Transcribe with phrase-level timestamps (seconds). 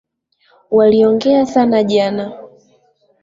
[0.71, 2.37] Waliongea sana jana